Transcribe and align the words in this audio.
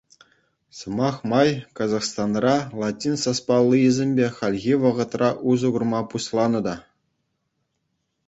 Сӑмах 0.77 1.15
май, 1.31 1.49
Казахстанра 1.77 2.55
латин 2.81 3.15
саспаллийӗсемпе 3.23 4.25
хальхи 4.37 4.73
вӑхӑтра 4.81 5.29
усӑ 5.49 5.69
курма 5.75 6.01
пуҫланӑ 6.15 6.61
та. 6.69 6.75